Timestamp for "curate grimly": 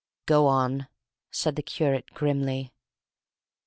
1.61-2.73